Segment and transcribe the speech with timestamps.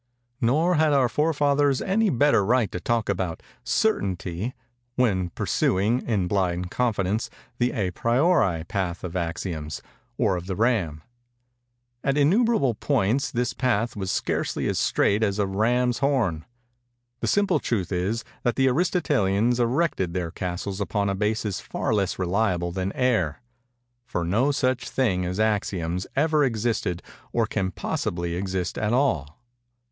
[0.41, 4.55] "Nor had our forefathers any better right to talk about certainty,
[4.95, 9.79] when pursuing, in blind confidence, the à priori path of axioms,
[10.17, 11.03] or of the Ram.
[12.03, 16.45] At innumerable points this path was scarcely as straight as a ram's horn.
[17.19, 22.17] The simple truth is, that the Aristotelians erected their castles upon a basis far less
[22.17, 23.43] reliable than air;
[24.07, 29.37] for no such things as axioms ever existed or can possibly exist at all.